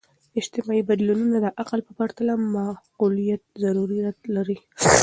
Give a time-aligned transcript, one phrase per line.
[0.41, 4.57] اجتماعي بدلونونه د عقل په پرتله د معقولیت ضرورت لري.